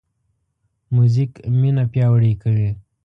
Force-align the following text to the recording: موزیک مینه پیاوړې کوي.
موزیک 0.95 1.31
مینه 1.59 1.83
پیاوړې 1.91 2.33
کوي. 2.41 2.69